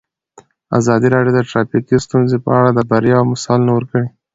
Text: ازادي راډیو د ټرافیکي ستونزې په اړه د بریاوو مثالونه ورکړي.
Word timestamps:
ازادي 0.79 1.07
راډیو 1.15 1.35
د 1.35 1.39
ټرافیکي 1.49 1.95
ستونزې 2.05 2.37
په 2.45 2.49
اړه 2.59 2.69
د 2.73 2.79
بریاوو 2.89 3.29
مثالونه 3.31 3.71
ورکړي. 3.73 4.07